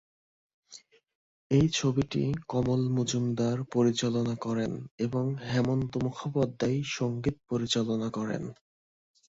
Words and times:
এই 1.51 1.65
ছবিটি 1.71 2.21
কমল 2.47 2.81
মজুমদার 2.89 3.57
পরিচালনা 3.73 4.35
করেন 4.45 4.71
এবং 4.99 5.23
হেমন্ত 5.47 5.91
মুখোপাধ্যায় 6.05 6.77
সংগীত 6.91 7.35
পরিচালনা 7.49 8.07
করেন। 8.09 8.43